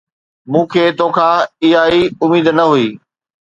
مون 0.51 0.63
کي 0.71 0.83
تو 0.97 1.05
کان 1.15 1.35
اها 1.63 1.81
ئي 1.91 2.01
اميد 2.23 2.47
نه 2.57 2.65
هئي 2.71 2.87